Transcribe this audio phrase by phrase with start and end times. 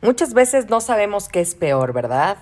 [0.00, 2.36] Muchas veces no sabemos qué es peor, ¿verdad?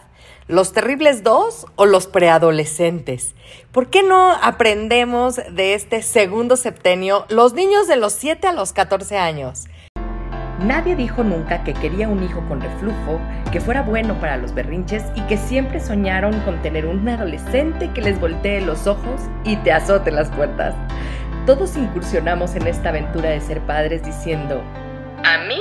[0.47, 3.35] ¿Los terribles dos o los preadolescentes?
[3.73, 8.75] ¿Por qué no aprendemos de este segundo septenio los niños de los 7 a los
[8.75, 9.65] 14 años?
[10.61, 15.05] Nadie dijo nunca que quería un hijo con reflujo, que fuera bueno para los berrinches
[15.15, 19.73] y que siempre soñaron con tener un adolescente que les voltee los ojos y te
[19.73, 20.75] azote las puertas.
[21.47, 24.63] Todos incursionamos en esta aventura de ser padres diciendo,
[25.25, 25.61] a mí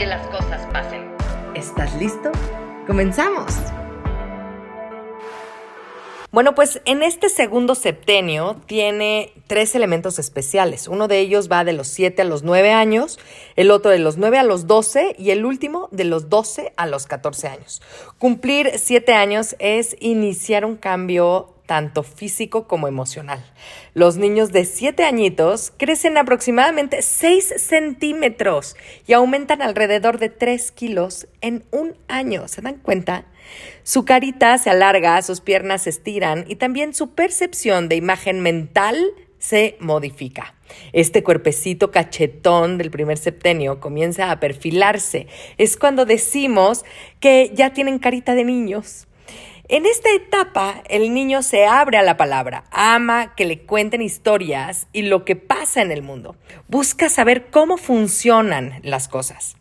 [0.00, 1.14] que las cosas pasen.
[1.54, 2.32] ¿Estás listo?
[2.86, 3.54] ¡Comenzamos!
[6.32, 10.88] Bueno, pues en este segundo septenio tiene tres elementos especiales.
[10.88, 13.18] Uno de ellos va de los 7 a los 9 años,
[13.56, 16.86] el otro de los 9 a los 12 y el último de los 12 a
[16.86, 17.82] los 14 años.
[18.16, 23.44] Cumplir 7 años es iniciar un cambio tanto físico como emocional.
[23.94, 28.74] Los niños de 7 añitos crecen aproximadamente 6 centímetros
[29.06, 32.48] y aumentan alrededor de 3 kilos en un año.
[32.48, 33.24] ¿Se dan cuenta?
[33.84, 38.98] Su carita se alarga, sus piernas se estiran y también su percepción de imagen mental
[39.38, 40.56] se modifica.
[40.92, 45.28] Este cuerpecito cachetón del primer septenio comienza a perfilarse.
[45.56, 46.84] Es cuando decimos
[47.20, 49.06] que ya tienen carita de niños.
[49.72, 54.88] En esta etapa, el niño se abre a la palabra, ama que le cuenten historias
[54.92, 56.34] y lo que pasa en el mundo.
[56.66, 59.56] Busca saber cómo funcionan las cosas.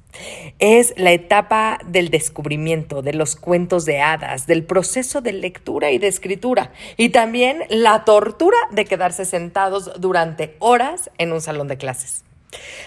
[0.57, 5.99] Es la etapa del descubrimiento, de los cuentos de hadas, del proceso de lectura y
[5.99, 11.77] de escritura, y también la tortura de quedarse sentados durante horas en un salón de
[11.77, 12.23] clases.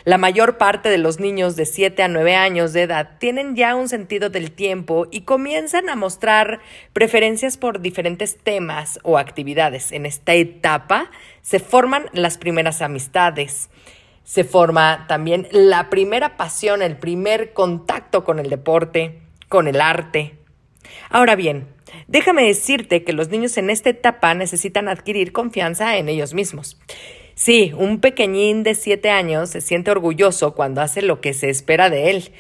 [0.05, 3.77] La mayor parte de los niños de 7 a 9 años de edad tienen ya
[3.77, 6.61] un sentido del tiempo y comienzan a mostrar
[6.93, 9.93] preferencias por diferentes temas o actividades.
[9.93, 13.71] En esta etapa se forman las primeras amistades.
[14.25, 20.37] Se forma también la primera pasión, el primer contacto con el deporte, con el arte.
[21.11, 21.69] Ahora bien,
[22.09, 26.78] déjame decirte que los niños en esta etapa necesitan adquirir confianza en ellos mismos.
[27.44, 31.91] Sí, un pequeñín de siete años se siente orgulloso cuando hace lo que se espera
[31.91, 32.30] de él.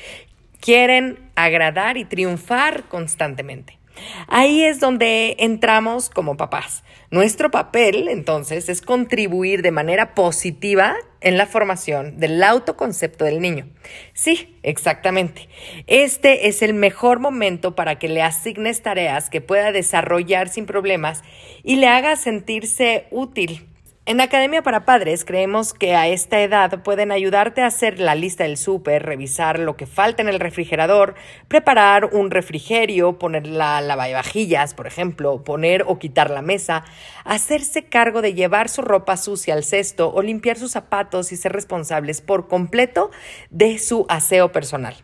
[0.60, 3.80] Quieren agradar y triunfar constantemente.
[4.28, 6.84] Ahí es donde entramos como papás.
[7.10, 13.66] Nuestro papel, entonces, es contribuir de manera positiva en la formación del autoconcepto del niño.
[14.14, 15.48] Sí, exactamente.
[15.88, 21.24] Este es el mejor momento para que le asignes tareas que pueda desarrollar sin problemas
[21.64, 23.66] y le haga sentirse útil
[24.04, 28.42] en Academia para Padres creemos que a esta edad pueden ayudarte a hacer la lista
[28.42, 31.14] del súper, revisar lo que falta en el refrigerador,
[31.46, 36.84] preparar un refrigerio, poner la lavavajillas, por ejemplo, poner o quitar la mesa,
[37.24, 41.52] hacerse cargo de llevar su ropa sucia al cesto o limpiar sus zapatos y ser
[41.52, 43.12] responsables por completo
[43.50, 44.96] de su aseo personal,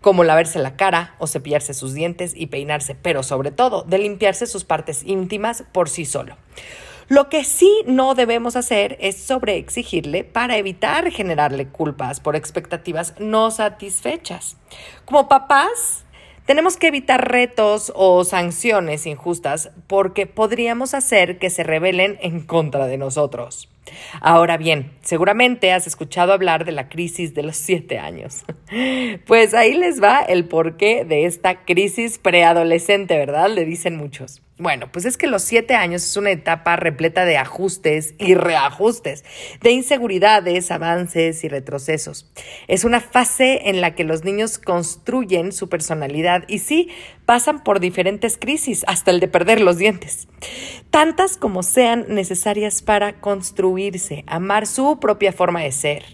[0.00, 4.46] como lavarse la cara o cepillarse sus dientes y peinarse, pero sobre todo de limpiarse
[4.46, 6.36] sus partes íntimas por sí solo.
[7.10, 13.50] Lo que sí no debemos hacer es sobreexigirle para evitar generarle culpas por expectativas no
[13.50, 14.56] satisfechas.
[15.06, 16.04] Como papás,
[16.46, 22.86] tenemos que evitar retos o sanciones injustas porque podríamos hacer que se rebelen en contra
[22.86, 23.68] de nosotros.
[24.20, 28.44] Ahora bien, seguramente has escuchado hablar de la crisis de los siete años.
[29.26, 33.50] Pues ahí les va el porqué de esta crisis preadolescente, ¿verdad?
[33.50, 34.42] Le dicen muchos.
[34.60, 39.24] Bueno, pues es que los siete años es una etapa repleta de ajustes y reajustes,
[39.62, 42.30] de inseguridades, avances y retrocesos.
[42.68, 46.90] Es una fase en la que los niños construyen su personalidad y sí,
[47.24, 50.28] pasan por diferentes crisis, hasta el de perder los dientes.
[50.90, 56.04] Tantas como sean necesarias para construirse, amar su propia forma de ser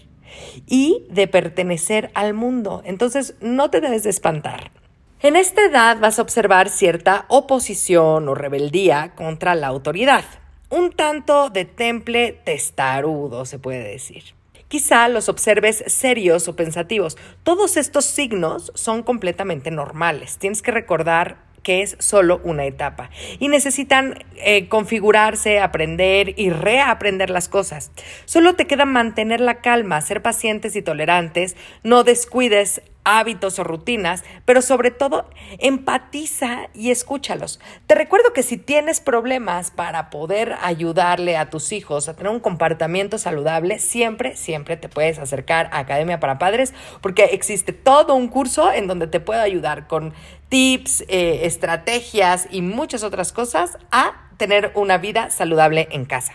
[0.65, 2.81] y de pertenecer al mundo.
[2.85, 4.71] Entonces, no te debes de espantar.
[5.19, 10.23] En esta edad vas a observar cierta oposición o rebeldía contra la autoridad,
[10.69, 14.35] un tanto de temple testarudo, se puede decir.
[14.67, 17.17] Quizá los observes serios o pensativos.
[17.41, 20.37] Todos estos signos son completamente normales.
[20.37, 23.09] Tienes que recordar que es solo una etapa
[23.39, 27.91] y necesitan eh, configurarse, aprender y reaprender las cosas.
[28.25, 34.25] Solo te queda mantener la calma, ser pacientes y tolerantes, no descuides hábitos o rutinas,
[34.43, 37.61] pero sobre todo empatiza y escúchalos.
[37.87, 42.41] Te recuerdo que si tienes problemas para poder ayudarle a tus hijos a tener un
[42.41, 48.27] comportamiento saludable, siempre, siempre te puedes acercar a Academia para Padres porque existe todo un
[48.27, 50.13] curso en donde te puedo ayudar con
[50.49, 56.33] tips, eh, estrategias y muchas otras cosas a tener una vida saludable en casa.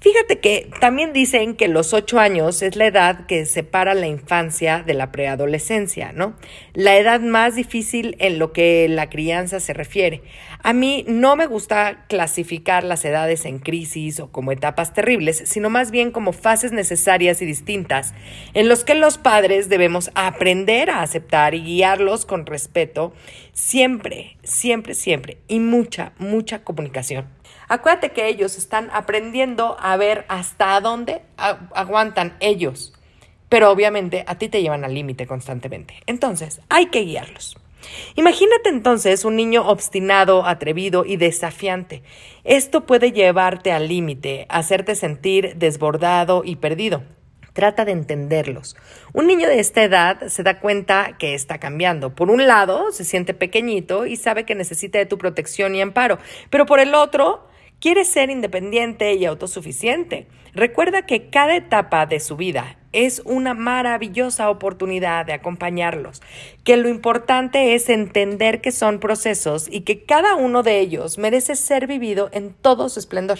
[0.00, 4.82] Fíjate que también dicen que los ocho años es la edad que separa la infancia
[4.86, 6.34] de la preadolescencia, ¿no?
[6.72, 10.22] La edad más difícil en lo que la crianza se refiere.
[10.62, 15.68] A mí no me gusta clasificar las edades en crisis o como etapas terribles, sino
[15.68, 18.14] más bien como fases necesarias y distintas
[18.54, 23.12] en los que los padres debemos aprender a aceptar y guiarlos con respeto,
[23.52, 27.39] siempre, siempre, siempre, y mucha, mucha comunicación.
[27.70, 32.92] Acuérdate que ellos están aprendiendo a ver hasta dónde aguantan ellos,
[33.48, 35.94] pero obviamente a ti te llevan al límite constantemente.
[36.06, 37.56] Entonces, hay que guiarlos.
[38.16, 42.02] Imagínate entonces un niño obstinado, atrevido y desafiante.
[42.42, 47.04] Esto puede llevarte al límite, hacerte sentir desbordado y perdido.
[47.52, 48.76] Trata de entenderlos.
[49.12, 52.16] Un niño de esta edad se da cuenta que está cambiando.
[52.16, 56.18] Por un lado, se siente pequeñito y sabe que necesita de tu protección y amparo,
[56.50, 57.48] pero por el otro,
[57.80, 60.26] quiere ser independiente y autosuficiente.
[60.54, 66.22] Recuerda que cada etapa de su vida es una maravillosa oportunidad de acompañarlos,
[66.64, 71.54] que lo importante es entender que son procesos y que cada uno de ellos merece
[71.54, 73.38] ser vivido en todo su esplendor.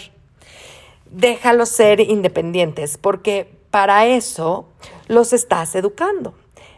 [1.09, 4.69] Déjalos ser independientes porque para eso
[5.07, 6.33] los estás educando.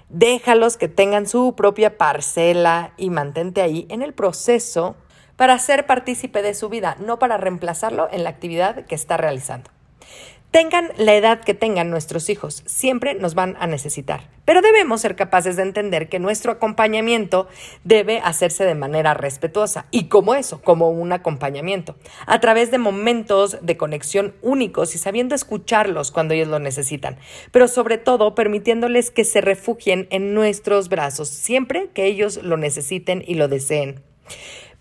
[0.09, 4.95] Déjalos que tengan su propia parcela y mantente ahí en el proceso
[5.35, 9.71] para ser partícipe de su vida, no para reemplazarlo en la actividad que está realizando.
[10.53, 14.29] Tengan la edad que tengan nuestros hijos, siempre nos van a necesitar.
[14.45, 17.47] Pero debemos ser capaces de entender que nuestro acompañamiento
[17.83, 21.95] debe hacerse de manera respetuosa y como eso, como un acompañamiento,
[22.27, 27.17] a través de momentos de conexión únicos y sabiendo escucharlos cuando ellos lo necesitan,
[27.51, 33.23] pero sobre todo permitiéndoles que se refugien en nuestros brazos siempre que ellos lo necesiten
[33.25, 34.03] y lo deseen.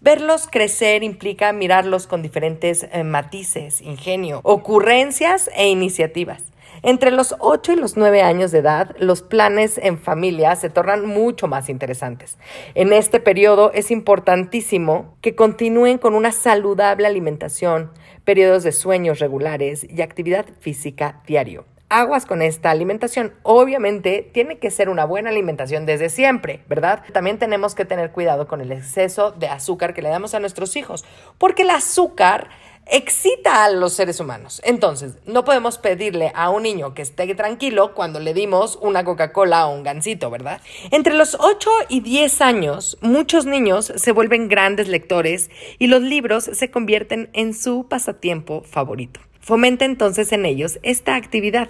[0.02, 6.42] Verlos crecer implica mirarlos con diferentes eh, matices, ingenio, ocurrencias e iniciativas.
[6.82, 11.06] Entre los 8 y los 9 años de edad, los planes en familia se tornan
[11.06, 12.36] mucho más interesantes.
[12.74, 17.92] En este periodo es importantísimo que continúen con una saludable alimentación,
[18.24, 23.34] periodos de sueños regulares y actividad física diario aguas con esta alimentación.
[23.42, 27.02] Obviamente tiene que ser una buena alimentación desde siempre, ¿verdad?
[27.12, 30.74] También tenemos que tener cuidado con el exceso de azúcar que le damos a nuestros
[30.76, 31.04] hijos,
[31.38, 32.48] porque el azúcar
[32.86, 34.60] excita a los seres humanos.
[34.64, 39.66] Entonces, no podemos pedirle a un niño que esté tranquilo cuando le dimos una Coca-Cola
[39.66, 40.60] o un gansito, ¿verdad?
[40.90, 46.44] Entre los 8 y 10 años, muchos niños se vuelven grandes lectores y los libros
[46.44, 49.20] se convierten en su pasatiempo favorito.
[49.40, 51.68] Fomenta entonces en ellos esta actividad.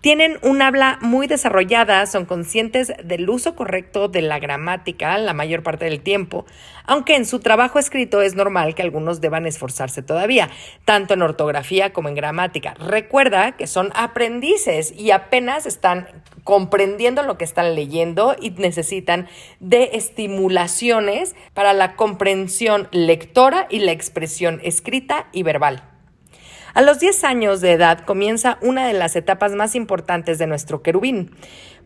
[0.00, 5.62] Tienen un habla muy desarrollada, son conscientes del uso correcto de la gramática la mayor
[5.62, 6.44] parte del tiempo,
[6.84, 10.50] aunque en su trabajo escrito es normal que algunos deban esforzarse todavía,
[10.84, 12.74] tanto en ortografía como en gramática.
[12.74, 16.06] Recuerda que son aprendices y apenas están
[16.44, 19.28] comprendiendo lo que están leyendo y necesitan
[19.60, 25.93] de estimulaciones para la comprensión lectora y la expresión escrita y verbal.
[26.74, 30.82] A los 10 años de edad comienza una de las etapas más importantes de nuestro
[30.82, 31.30] querubín,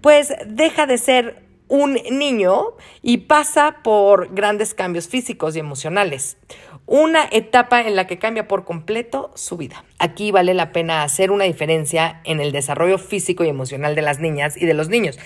[0.00, 2.68] pues deja de ser un niño
[3.02, 6.38] y pasa por grandes cambios físicos y emocionales.
[6.87, 9.85] Una etapa en la que cambia por completo su vida.
[9.99, 14.21] Aquí vale la pena hacer una diferencia en el desarrollo físico y emocional de las
[14.21, 15.18] niñas y de los niños.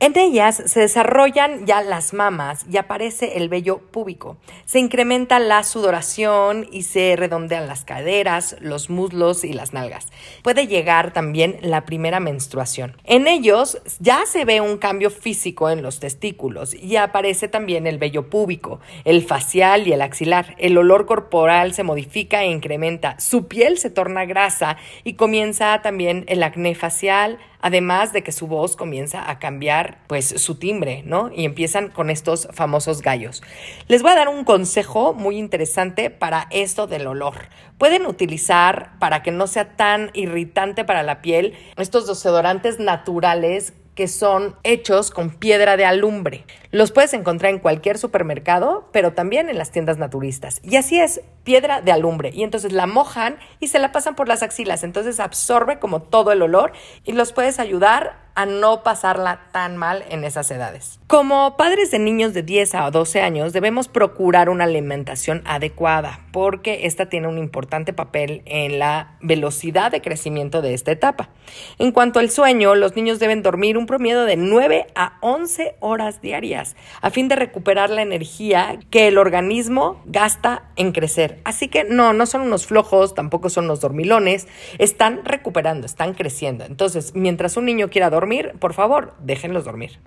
[0.00, 4.36] En ellas se desarrollan ya las mamas y aparece el vello púbico.
[4.64, 10.06] Se incrementa la sudoración y se redondean las caderas, los muslos y las nalgas.
[10.44, 12.96] Puede llegar también la primera menstruación.
[13.02, 17.98] En ellos ya se ve un cambio físico en los testículos y aparece también el
[17.98, 20.54] vello púbico, el facial y el axilar.
[20.58, 23.18] El olor corporal se modifica e incrementa.
[23.18, 28.46] Su piel se torna grasa y comienza también el acné facial, además de que su
[28.46, 31.30] voz comienza a cambiar pues su timbre, ¿no?
[31.34, 33.42] Y empiezan con estos famosos gallos.
[33.88, 37.34] Les voy a dar un consejo muy interesante para esto del olor.
[37.78, 44.06] Pueden utilizar para que no sea tan irritante para la piel estos desodorantes naturales que
[44.06, 46.44] son hechos con piedra de alumbre.
[46.70, 50.60] Los puedes encontrar en cualquier supermercado, pero también en las tiendas naturistas.
[50.62, 52.30] Y así es, piedra de alumbre.
[52.32, 54.84] Y entonces la mojan y se la pasan por las axilas.
[54.84, 56.70] Entonces absorbe como todo el olor
[57.02, 61.00] y los puedes ayudar a no pasarla tan mal en esas edades.
[61.08, 66.86] Como padres de niños de 10 a 12 años, debemos procurar una alimentación adecuada porque
[66.86, 71.30] esta tiene un importante papel en la velocidad de crecimiento de esta etapa.
[71.78, 76.20] En cuanto al sueño, los niños deben dormir un promedio de 9 a 11 horas
[76.22, 81.40] diarias a fin de recuperar la energía que el organismo gasta en crecer.
[81.42, 84.46] Así que no, no son unos flojos, tampoco son unos dormilones,
[84.78, 86.64] están recuperando, están creciendo.
[86.64, 88.27] Entonces, mientras un niño quiera dormir,
[88.58, 89.98] por favor, déjenlos dormir.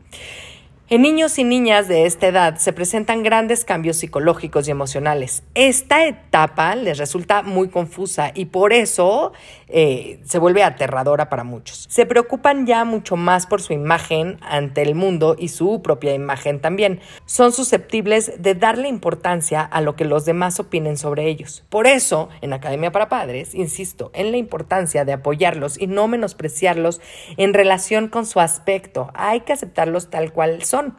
[0.91, 5.41] En niños y niñas de esta edad se presentan grandes cambios psicológicos y emocionales.
[5.55, 9.31] Esta etapa les resulta muy confusa y por eso
[9.73, 11.87] eh, se vuelve aterradora para muchos.
[11.89, 16.59] Se preocupan ya mucho más por su imagen ante el mundo y su propia imagen
[16.59, 16.99] también.
[17.25, 21.63] Son susceptibles de darle importancia a lo que los demás opinen sobre ellos.
[21.69, 27.01] Por eso, en Academia para Padres, insisto en la importancia de apoyarlos y no menospreciarlos
[27.37, 29.09] en relación con su aspecto.
[29.13, 30.95] Hay que aceptarlos tal cual son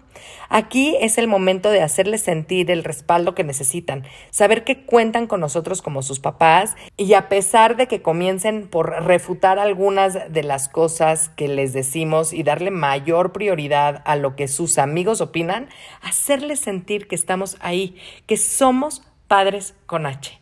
[0.49, 5.41] Aquí es el momento de hacerles sentir el respaldo que necesitan, saber que cuentan con
[5.41, 10.69] nosotros como sus papás y a pesar de que comiencen por refutar algunas de las
[10.69, 15.69] cosas que les decimos y darle mayor prioridad a lo que sus amigos opinan,
[16.03, 20.41] hacerles sentir que estamos ahí, que somos padres con H.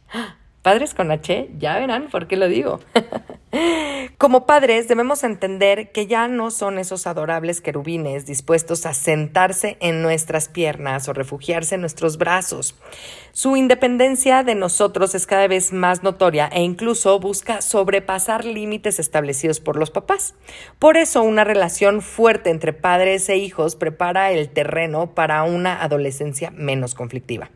[0.63, 2.81] Padres con H, ya verán por qué lo digo.
[4.21, 10.03] Como padres debemos entender que ya no son esos adorables querubines dispuestos a sentarse en
[10.03, 12.77] nuestras piernas o refugiarse en nuestros brazos.
[13.33, 19.61] Su independencia de nosotros es cada vez más notoria e incluso busca sobrepasar límites establecidos
[19.61, 20.35] por los papás.
[20.79, 26.51] Por eso una relación fuerte entre padres e hijos prepara el terreno para una adolescencia
[26.51, 27.51] menos conflictiva.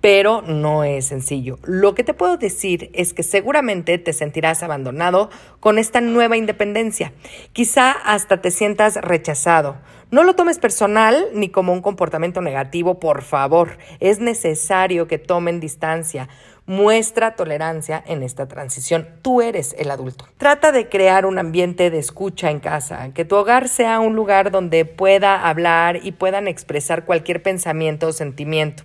[0.00, 1.58] Pero no es sencillo.
[1.62, 5.30] Lo que te puedo decir es que seguramente te sentirás abandonado
[5.60, 7.12] con esta nueva independencia.
[7.52, 9.76] Quizá hasta te sientas rechazado.
[10.10, 13.78] No lo tomes personal ni como un comportamiento negativo, por favor.
[14.00, 16.28] Es necesario que tomen distancia.
[16.66, 19.08] Muestra tolerancia en esta transición.
[19.22, 20.26] Tú eres el adulto.
[20.36, 24.50] Trata de crear un ambiente de escucha en casa, que tu hogar sea un lugar
[24.50, 28.82] donde pueda hablar y puedan expresar cualquier pensamiento o sentimiento.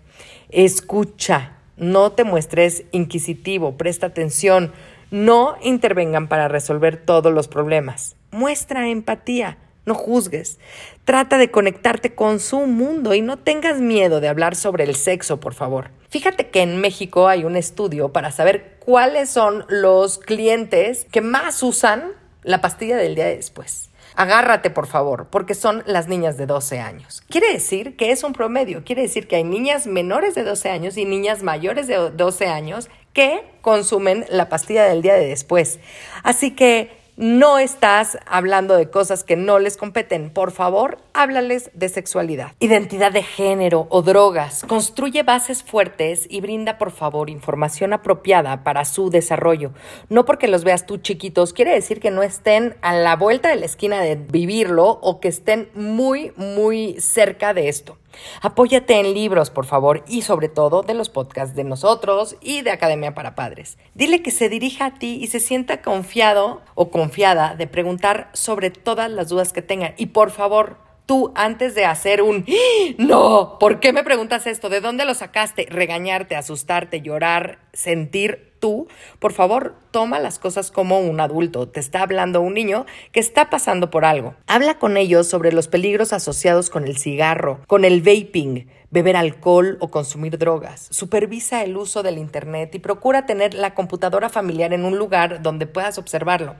[0.49, 4.73] Escucha, no te muestres inquisitivo, presta atención,
[5.11, 8.15] no intervengan para resolver todos los problemas.
[8.31, 10.59] Muestra empatía, no juzgues.
[11.03, 15.39] Trata de conectarte con su mundo y no tengas miedo de hablar sobre el sexo,
[15.39, 15.89] por favor.
[16.09, 21.61] Fíjate que en México hay un estudio para saber cuáles son los clientes que más
[21.63, 22.11] usan
[22.43, 23.89] la pastilla del día después.
[24.15, 27.23] Agárrate, por favor, porque son las niñas de 12 años.
[27.29, 30.97] Quiere decir que es un promedio, quiere decir que hay niñas menores de 12 años
[30.97, 35.79] y niñas mayores de 12 años que consumen la pastilla del día de después.
[36.23, 40.29] Así que no estás hablando de cosas que no les competen.
[40.29, 44.65] Por favor, háblales de sexualidad, identidad de género o drogas.
[44.67, 49.71] Construye bases fuertes y brinda, por favor, información apropiada para su desarrollo.
[50.09, 53.55] No porque los veas tú chiquitos, quiere decir que no estén a la vuelta de
[53.55, 57.97] la esquina de vivirlo o que estén muy, muy cerca de esto.
[58.41, 62.71] Apóyate en libros, por favor, y sobre todo de los podcasts de nosotros y de
[62.71, 63.77] Academia para Padres.
[63.93, 68.69] Dile que se dirija a ti y se sienta confiado o confiada de preguntar sobre
[68.69, 69.93] todas las dudas que tenga.
[69.97, 72.95] Y por favor, tú antes de hacer un ¡Ah!
[72.97, 74.69] no, ¿por qué me preguntas esto?
[74.69, 75.67] ¿De dónde lo sacaste?
[75.69, 78.87] Regañarte, asustarte, llorar, sentir tú,
[79.19, 81.67] por favor, toma las cosas como un adulto.
[81.67, 84.33] Te está hablando un niño que está pasando por algo.
[84.47, 89.77] Habla con ellos sobre los peligros asociados con el cigarro, con el vaping, beber alcohol
[89.81, 90.87] o consumir drogas.
[90.89, 95.67] Supervisa el uso del Internet y procura tener la computadora familiar en un lugar donde
[95.67, 96.55] puedas observarlo.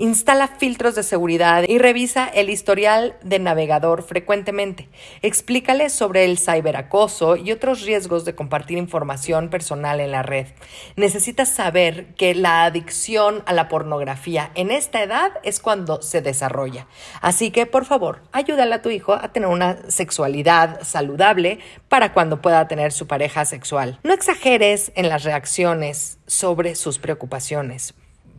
[0.00, 4.88] Instala filtros de seguridad y revisa el historial de navegador frecuentemente.
[5.22, 10.46] Explícale sobre el ciberacoso y otros riesgos de compartir información personal en la red.
[10.94, 16.86] Necesitas saber que la adicción a la pornografía en esta edad es cuando se desarrolla.
[17.20, 22.40] Así que, por favor, ayúdale a tu hijo a tener una sexualidad saludable para cuando
[22.40, 23.98] pueda tener su pareja sexual.
[24.04, 27.96] No exageres en las reacciones sobre sus preocupaciones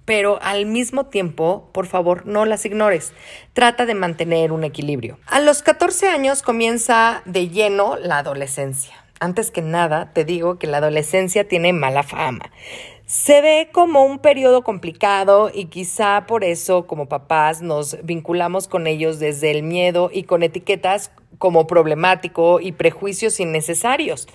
[0.09, 3.13] pero al mismo tiempo, por favor, no las ignores.
[3.53, 5.19] Trata de mantener un equilibrio.
[5.27, 8.95] A los 14 años comienza de lleno la adolescencia.
[9.19, 12.49] Antes que nada, te digo que la adolescencia tiene mala fama.
[13.05, 18.87] Se ve como un periodo complicado y quizá por eso como papás nos vinculamos con
[18.87, 24.27] ellos desde el miedo y con etiquetas como problemático y prejuicios innecesarios.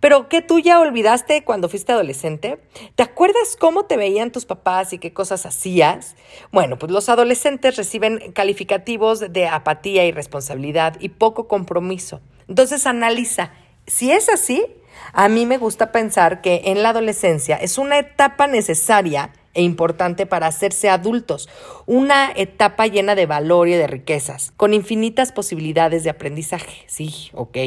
[0.00, 2.58] Pero ¿qué tú ya olvidaste cuando fuiste adolescente?
[2.94, 6.16] ¿Te acuerdas cómo te veían tus papás y qué cosas hacías?
[6.52, 12.20] Bueno, pues los adolescentes reciben calificativos de apatía, irresponsabilidad y poco compromiso.
[12.48, 13.52] Entonces analiza,
[13.86, 14.64] si es así,
[15.12, 20.26] a mí me gusta pensar que en la adolescencia es una etapa necesaria e importante
[20.26, 21.48] para hacerse adultos,
[21.86, 26.84] una etapa llena de valor y de riquezas, con infinitas posibilidades de aprendizaje.
[26.86, 27.58] Sí, ok,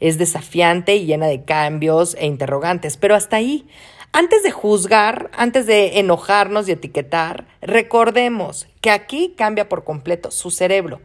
[0.00, 3.66] es desafiante y llena de cambios e interrogantes, pero hasta ahí.
[4.14, 10.50] Antes de juzgar, antes de enojarnos y etiquetar, recordemos que aquí cambia por completo su
[10.50, 11.00] cerebro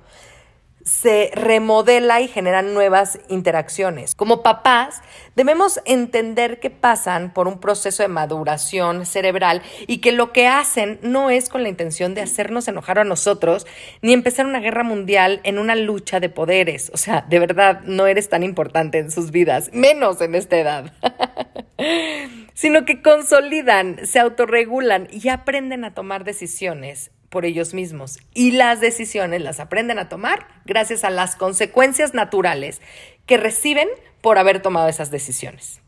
[0.88, 4.15] se remodela y generan nuevas interacciones.
[4.15, 5.01] Como papás,
[5.36, 10.98] debemos entender que pasan por un proceso de maduración cerebral y que lo que hacen
[11.01, 13.67] no es con la intención de hacernos enojar a nosotros
[14.01, 16.89] ni empezar una guerra mundial en una lucha de poderes.
[16.94, 20.94] O sea, de verdad, no eres tan importante en sus vidas, menos en esta edad.
[22.53, 28.79] sino que consolidan, se autorregulan y aprenden a tomar decisiones por ellos mismos y las
[28.79, 32.81] decisiones las aprenden a tomar gracias a las consecuencias naturales
[33.25, 33.89] que reciben
[34.22, 35.81] por haber tomado esas decisiones.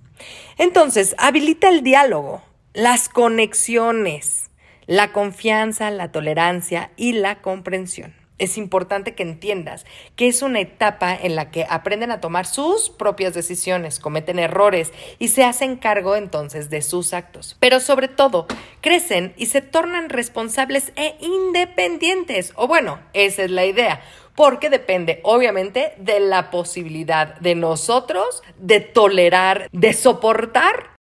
[0.58, 2.44] Entonces, habilita el diálogo,
[2.74, 4.50] las conexiones,
[4.86, 11.16] la confianza, la tolerancia y la comprensión es importante que entiendas que es una etapa
[11.16, 16.16] en la que aprenden a tomar sus propias decisiones, cometen errores y se hacen cargo
[16.16, 17.56] entonces de sus actos.
[17.60, 18.48] Pero sobre todo,
[18.82, 22.54] crecen y se tornan responsables e independientes.
[22.56, 24.02] O bueno, esa es la idea
[24.36, 30.96] porque depende obviamente de la posibilidad de nosotros de tolerar, de soportar,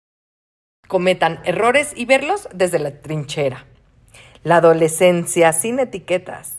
[0.87, 3.67] cometan errores y verlos desde la trinchera.
[4.45, 6.59] La adolescencia sin etiquetas